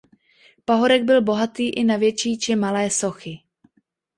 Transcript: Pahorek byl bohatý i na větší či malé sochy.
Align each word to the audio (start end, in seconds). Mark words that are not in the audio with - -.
Pahorek 0.65 1.03
byl 1.03 1.21
bohatý 1.21 1.69
i 1.69 1.83
na 1.83 1.97
větší 1.97 2.37
či 2.37 2.55
malé 2.55 2.89
sochy. 2.89 3.39